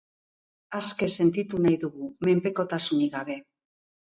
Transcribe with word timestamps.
Aske 0.77 1.09
sentitu 1.17 1.61
nahi 1.65 1.77
dugu, 1.83 2.09
menpekotasunik 2.29 3.17
gabe. 3.19 3.37